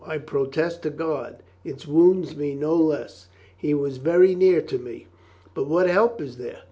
[0.03, 3.27] I protest to God, It wounds me no less.
[3.55, 5.05] He was very near to me.
[5.53, 6.57] But what help is there?